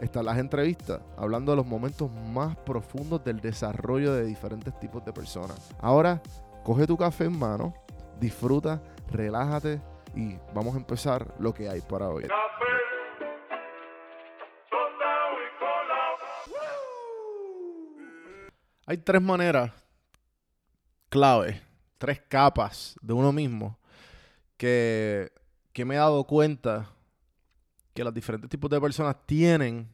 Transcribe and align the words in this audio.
están 0.00 0.24
las 0.24 0.38
entrevistas, 0.38 1.00
hablando 1.16 1.52
de 1.52 1.56
los 1.56 1.66
momentos 1.66 2.10
más 2.10 2.56
profundos 2.56 3.24
del 3.24 3.40
desarrollo 3.40 4.12
de 4.14 4.24
diferentes 4.24 4.78
tipos 4.78 5.04
de 5.04 5.12
personas. 5.12 5.74
Ahora, 5.80 6.22
coge 6.64 6.86
tu 6.86 6.96
café 6.96 7.24
en 7.24 7.38
mano, 7.38 7.74
disfruta, 8.20 8.82
relájate 9.10 9.80
y 10.14 10.36
vamos 10.54 10.74
a 10.74 10.78
empezar 10.78 11.34
lo 11.38 11.52
que 11.52 11.68
hay 11.68 11.80
para 11.80 12.08
hoy. 12.08 12.26
Hay 18.86 18.96
tres 18.96 19.20
maneras 19.20 19.70
clave, 21.10 21.60
tres 21.98 22.22
capas 22.26 22.96
de 23.02 23.12
uno 23.12 23.32
mismo 23.32 23.78
que, 24.56 25.30
que 25.72 25.84
me 25.84 25.94
he 25.94 25.98
dado 25.98 26.24
cuenta 26.24 26.88
que 27.98 28.04
los 28.04 28.14
diferentes 28.14 28.48
tipos 28.48 28.70
de 28.70 28.80
personas 28.80 29.16
tienen 29.26 29.88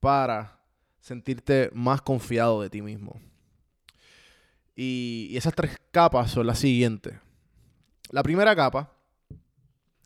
para 0.00 0.58
sentirte 1.00 1.68
más 1.74 2.00
confiado 2.00 2.62
de 2.62 2.70
ti 2.70 2.80
mismo. 2.80 3.20
Y, 4.74 5.34
esas 5.36 5.54
tres 5.54 5.76
capas 5.90 6.30
son 6.30 6.46
las 6.46 6.60
siguientes. 6.60 7.12
La 8.08 8.22
primera 8.22 8.56
capa 8.56 8.90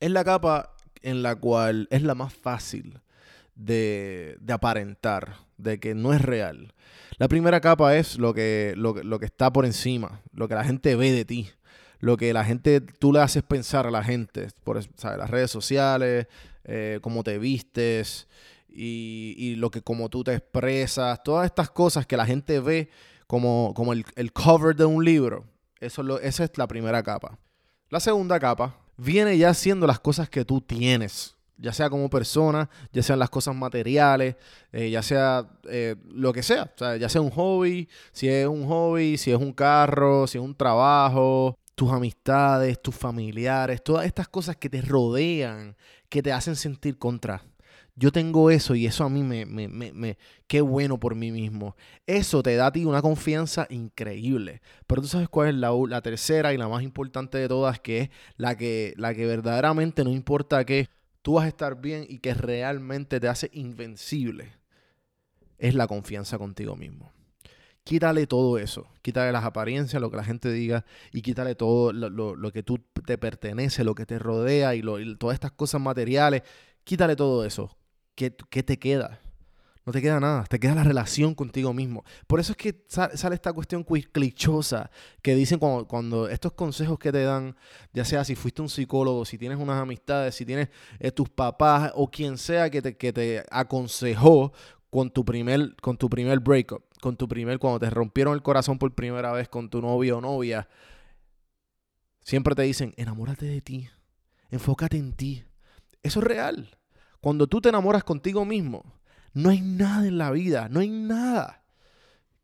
es 0.00 0.10
la 0.10 0.24
capa 0.24 0.74
en 1.00 1.22
la 1.22 1.36
cual 1.36 1.86
es 1.92 2.02
la 2.02 2.16
más 2.16 2.34
fácil 2.34 2.98
de, 3.54 4.36
aparentar, 4.48 5.36
de 5.58 5.78
que 5.78 5.94
no 5.94 6.12
es 6.12 6.22
real. 6.22 6.74
La 7.18 7.28
primera 7.28 7.60
capa 7.60 7.94
es 7.96 8.18
lo 8.18 8.34
que, 8.34 8.74
lo, 8.76 8.94
lo 8.94 9.20
que 9.20 9.26
está 9.26 9.52
por 9.52 9.64
encima, 9.64 10.22
lo 10.32 10.48
que 10.48 10.56
la 10.56 10.64
gente 10.64 10.96
ve 10.96 11.12
de 11.12 11.24
ti 11.24 11.50
lo 12.02 12.16
que 12.16 12.32
la 12.32 12.44
gente, 12.44 12.80
tú 12.80 13.12
le 13.12 13.20
haces 13.20 13.44
pensar 13.44 13.86
a 13.86 13.90
la 13.92 14.02
gente, 14.02 14.48
por 14.64 14.76
las 14.76 15.30
redes 15.30 15.52
sociales, 15.52 16.26
eh, 16.64 16.98
cómo 17.00 17.22
te 17.22 17.38
vistes 17.38 18.26
y, 18.68 19.54
lo 19.56 19.70
que 19.70 19.82
como 19.82 20.08
tú 20.08 20.24
te 20.24 20.34
expresas, 20.34 21.22
todas 21.22 21.46
estas 21.46 21.70
cosas 21.70 22.04
que 22.04 22.16
la 22.16 22.26
gente 22.26 22.58
ve 22.58 22.90
como, 23.28 23.72
como 23.76 23.92
el, 23.92 24.32
cover 24.32 24.74
de 24.74 24.84
un 24.84 25.04
libro. 25.04 25.44
Eso 25.78 26.02
lo, 26.02 26.18
esa 26.18 26.42
es 26.42 26.50
la 26.56 26.66
primera 26.66 27.04
capa. 27.04 27.38
La 27.88 28.00
segunda 28.00 28.40
capa 28.40 28.74
viene 28.96 29.38
ya 29.38 29.54
siendo 29.54 29.86
las 29.86 30.00
cosas 30.00 30.28
que 30.28 30.44
tú 30.44 30.60
tienes, 30.60 31.36
ya 31.56 31.72
sea 31.72 31.88
como 31.88 32.10
persona, 32.10 32.68
ya 32.92 33.04
sean 33.04 33.20
las 33.20 33.30
cosas 33.30 33.54
materiales, 33.54 34.34
eh, 34.72 34.90
ya 34.90 35.02
sea 35.02 35.46
eh, 35.70 35.94
lo 36.08 36.32
que 36.32 36.42
sea, 36.42 36.72
sea, 36.76 36.96
ya 36.96 37.08
sea 37.08 37.20
un 37.20 37.30
hobby, 37.30 37.88
si 38.10 38.28
es 38.28 38.48
un 38.48 38.66
hobby, 38.66 39.16
si 39.18 39.30
es 39.30 39.38
un 39.38 39.52
carro, 39.52 40.26
si 40.26 40.38
es 40.38 40.44
un 40.44 40.56
trabajo, 40.56 41.56
tus 41.74 41.90
amistades, 41.92 42.80
tus 42.80 42.94
familiares, 42.94 43.82
todas 43.82 44.06
estas 44.06 44.28
cosas 44.28 44.56
que 44.56 44.68
te 44.68 44.82
rodean, 44.82 45.76
que 46.08 46.22
te 46.22 46.32
hacen 46.32 46.56
sentir 46.56 46.98
contra. 46.98 47.42
Yo 47.94 48.10
tengo 48.10 48.50
eso 48.50 48.74
y 48.74 48.86
eso 48.86 49.04
a 49.04 49.10
mí 49.10 49.22
me, 49.22 49.44
me, 49.44 49.68
me, 49.68 50.18
qué 50.46 50.62
bueno 50.62 50.98
por 50.98 51.14
mí 51.14 51.30
mismo. 51.30 51.76
Eso 52.06 52.42
te 52.42 52.56
da 52.56 52.66
a 52.66 52.72
ti 52.72 52.86
una 52.86 53.02
confianza 53.02 53.66
increíble. 53.68 54.62
Pero 54.86 55.02
tú 55.02 55.08
sabes 55.08 55.28
cuál 55.28 55.48
es 55.48 55.54
la, 55.56 55.72
la 55.88 56.00
tercera 56.00 56.54
y 56.54 56.56
la 56.56 56.68
más 56.68 56.82
importante 56.82 57.36
de 57.36 57.48
todas, 57.48 57.80
que 57.80 58.00
es 58.00 58.10
la 58.36 58.56
que, 58.56 58.94
la 58.96 59.14
que 59.14 59.26
verdaderamente 59.26 60.04
no 60.04 60.10
importa 60.10 60.64
que 60.64 60.88
tú 61.20 61.34
vas 61.34 61.44
a 61.44 61.48
estar 61.48 61.80
bien 61.80 62.06
y 62.08 62.18
que 62.18 62.32
realmente 62.32 63.20
te 63.20 63.28
hace 63.28 63.50
invencible. 63.52 64.54
Es 65.58 65.74
la 65.74 65.86
confianza 65.86 66.38
contigo 66.38 66.76
mismo. 66.76 67.12
Quítale 67.84 68.28
todo 68.28 68.58
eso, 68.58 68.86
quítale 69.02 69.32
las 69.32 69.44
apariencias, 69.44 70.00
lo 70.00 70.08
que 70.08 70.16
la 70.16 70.22
gente 70.22 70.52
diga 70.52 70.84
y 71.12 71.20
quítale 71.20 71.56
todo 71.56 71.92
lo, 71.92 72.52
que 72.52 72.62
tú 72.62 72.78
te 73.04 73.18
pertenece, 73.18 73.82
lo 73.82 73.96
que 73.96 74.06
te 74.06 74.20
rodea 74.20 74.76
y, 74.76 74.82
todas 75.16 75.34
estas 75.34 75.50
cosas 75.50 75.80
materiales. 75.80 76.42
Quítale 76.84 77.16
todo 77.16 77.44
eso. 77.44 77.76
¿Qué, 78.14 78.36
¿Qué, 78.50 78.62
te 78.62 78.78
queda? 78.78 79.20
No 79.84 79.92
te 79.92 80.00
queda 80.00 80.20
nada, 80.20 80.44
te 80.44 80.60
queda 80.60 80.76
la 80.76 80.84
relación 80.84 81.34
contigo 81.34 81.72
mismo. 81.72 82.04
Por 82.28 82.38
eso 82.38 82.52
es 82.52 82.56
que 82.56 82.84
sale 82.88 83.34
esta 83.34 83.52
cuestión 83.52 83.82
clichosa 83.82 84.88
que 85.20 85.34
dicen 85.34 85.58
cuando, 85.58 85.88
cuando, 85.88 86.28
estos 86.28 86.52
consejos 86.52 87.00
que 87.00 87.10
te 87.10 87.24
dan, 87.24 87.56
ya 87.92 88.04
sea 88.04 88.22
si 88.24 88.36
fuiste 88.36 88.62
un 88.62 88.68
psicólogo, 88.68 89.24
si 89.24 89.38
tienes 89.38 89.58
unas 89.58 89.82
amistades, 89.82 90.36
si 90.36 90.46
tienes 90.46 90.68
eh, 91.00 91.10
tus 91.10 91.28
papás 91.28 91.90
o 91.96 92.08
quien 92.08 92.38
sea 92.38 92.70
que 92.70 92.80
te, 92.80 92.96
que 92.96 93.12
te 93.12 93.44
aconsejó 93.50 94.52
con 94.88 95.10
tu 95.10 95.24
primer, 95.24 95.74
con 95.80 95.96
tu 95.96 96.08
primer 96.08 96.38
breakup 96.38 96.91
con 97.02 97.16
tu 97.16 97.26
primer, 97.26 97.58
cuando 97.58 97.80
te 97.80 97.90
rompieron 97.90 98.32
el 98.32 98.42
corazón 98.42 98.78
por 98.78 98.94
primera 98.94 99.32
vez 99.32 99.48
con 99.48 99.68
tu 99.68 99.82
novio 99.82 100.18
o 100.18 100.20
novia, 100.20 100.68
siempre 102.22 102.54
te 102.54 102.62
dicen, 102.62 102.94
enamórate 102.96 103.44
de 103.44 103.60
ti, 103.60 103.90
enfócate 104.52 104.98
en 104.98 105.12
ti. 105.12 105.44
Eso 106.04 106.20
es 106.20 106.24
real. 106.24 106.78
Cuando 107.20 107.48
tú 107.48 107.60
te 107.60 107.70
enamoras 107.70 108.04
contigo 108.04 108.44
mismo, 108.44 108.84
no 109.34 109.50
hay 109.50 109.60
nada 109.60 110.06
en 110.06 110.16
la 110.16 110.30
vida, 110.30 110.68
no 110.68 110.78
hay 110.78 110.90
nada 110.90 111.64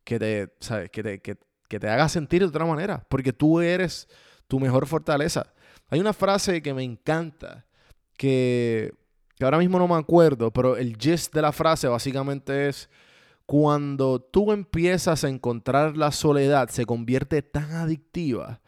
que 0.02 0.19
te, 0.19 0.52
¿sabes? 0.58 0.90
Que 0.90 1.04
te, 1.04 1.20
que, 1.20 1.36
te 1.78 1.88
haga 1.88 2.08
sentir 2.08 2.40
de 2.40 2.48
otra 2.48 2.66
manera, 2.66 3.06
porque 3.08 3.32
tú 3.32 3.60
eres 3.60 4.08
tu 4.48 4.58
mejor 4.58 4.88
fortaleza. 4.88 5.54
Hay 5.88 6.00
una 6.00 6.12
frase 6.12 6.62
que 6.62 6.75
me 6.75 6.82
encanta, 6.82 7.64
que, 8.16 8.92
que 9.36 9.44
ahora 9.44 9.58
mismo 9.58 9.78
no 9.78 9.86
me 9.86 9.94
acuerdo, 9.94 10.52
pero 10.52 10.76
el 10.76 10.96
gist 10.96 11.32
de 11.32 11.42
la 11.42 11.52
frase 11.52 11.86
básicamente 11.86 12.69
es, 12.69 12.90
cuando 13.48 14.20
tú 14.20 14.53
empiezas 14.53 15.25
a 15.25 15.28
encontrar 15.31 15.97
la 15.97 16.12
soledad, 16.12 16.69
se 16.69 16.84
convierte 16.84 17.41
tan 17.41 17.72
adictiva. 17.72 18.60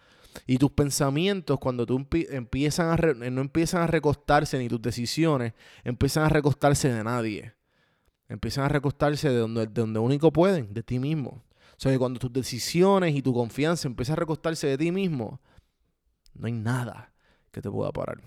Y 0.46 0.56
tus 0.56 0.70
pensamientos, 0.70 1.58
cuando 1.60 1.84
tú 1.84 2.06
empiezan 2.30 2.88
a 2.88 3.12
no 3.12 3.42
empiezan 3.42 3.82
a 3.82 3.86
recostarse 3.86 4.58
ni 4.58 4.68
tus 4.68 4.80
decisiones, 4.80 5.52
empiezan 5.84 6.24
a 6.24 6.30
recostarse 6.30 6.90
de 6.90 7.04
nadie. 7.04 7.52
Empiezan 8.26 8.64
a 8.64 8.68
recostarse 8.68 9.28
de 9.28 9.36
donde, 9.36 9.66
de 9.66 9.80
donde 9.82 9.98
único 10.00 10.32
pueden, 10.32 10.72
de 10.72 10.82
ti 10.82 10.98
mismo. 10.98 11.44
O 11.72 11.76
sea, 11.76 11.92
que 11.92 11.98
cuando 11.98 12.18
tus 12.18 12.32
decisiones 12.32 13.14
y 13.14 13.20
tu 13.20 13.34
confianza 13.34 13.86
empiezan 13.86 14.14
a 14.14 14.20
recostarse 14.20 14.66
de 14.66 14.78
ti 14.78 14.90
mismo, 14.90 15.42
no 16.32 16.46
hay 16.46 16.52
nada 16.52 17.12
que 17.50 17.60
te 17.60 17.70
pueda 17.70 17.92
parar. 17.92 18.22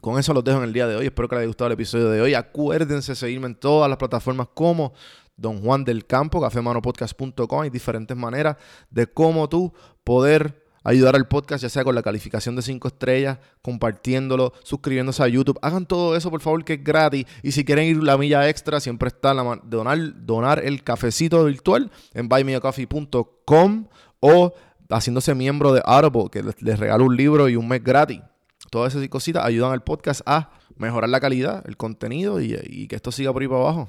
Con 0.00 0.20
eso 0.20 0.32
los 0.32 0.44
dejo 0.44 0.58
en 0.58 0.64
el 0.64 0.72
día 0.72 0.86
de 0.86 0.94
hoy. 0.94 1.06
Espero 1.06 1.26
que 1.26 1.34
les 1.34 1.40
haya 1.40 1.48
gustado 1.48 1.66
el 1.66 1.72
episodio 1.72 2.10
de 2.10 2.20
hoy. 2.20 2.34
Acuérdense 2.34 3.10
de 3.10 3.16
seguirme 3.16 3.48
en 3.48 3.56
todas 3.56 3.88
las 3.88 3.98
plataformas 3.98 4.46
como 4.54 4.92
Don 5.36 5.62
Juan 5.62 5.84
del 5.84 6.06
Campo, 6.06 6.40
cafemanopodcast.com. 6.40 7.60
Hay 7.60 7.70
diferentes 7.70 8.16
maneras 8.16 8.56
de 8.90 9.06
cómo 9.06 9.48
tú 9.48 9.72
poder 10.04 10.64
ayudar 10.82 11.16
al 11.16 11.26
podcast, 11.26 11.62
ya 11.62 11.68
sea 11.68 11.82
con 11.82 11.94
la 11.94 12.02
calificación 12.02 12.54
de 12.54 12.62
5 12.62 12.88
estrellas, 12.88 13.38
compartiéndolo, 13.60 14.52
suscribiéndose 14.62 15.22
a 15.22 15.28
YouTube. 15.28 15.58
Hagan 15.60 15.84
todo 15.84 16.16
eso, 16.16 16.30
por 16.30 16.40
favor, 16.40 16.64
que 16.64 16.74
es 16.74 16.84
gratis. 16.84 17.26
Y 17.42 17.52
si 17.52 17.64
quieren 17.64 17.86
ir 17.86 18.02
la 18.02 18.16
milla 18.16 18.48
extra, 18.48 18.78
siempre 18.78 19.08
está 19.08 19.34
la 19.34 19.60
donar, 19.64 19.98
donar 20.24 20.64
el 20.64 20.84
cafecito 20.84 21.44
virtual 21.44 21.90
en 22.14 22.28
buymeacoffee.com 22.28 23.88
o 24.20 24.54
haciéndose 24.88 25.34
miembro 25.34 25.72
de 25.72 25.82
Audible, 25.84 26.30
que 26.30 26.42
les, 26.42 26.62
les 26.62 26.78
regalo 26.78 27.04
un 27.04 27.16
libro 27.16 27.48
y 27.48 27.56
un 27.56 27.66
mes 27.66 27.82
gratis. 27.82 28.20
Todas 28.70 28.94
esas 28.94 29.08
cositas 29.08 29.44
ayudan 29.44 29.72
al 29.72 29.82
podcast 29.82 30.20
a 30.26 30.50
mejorar 30.76 31.08
la 31.08 31.20
calidad, 31.20 31.64
el 31.66 31.76
contenido 31.76 32.40
y, 32.40 32.86
que 32.88 32.96
esto 32.96 33.12
siga 33.12 33.32
por 33.32 33.42
ahí 33.42 33.48
para 33.48 33.60
abajo. 33.60 33.88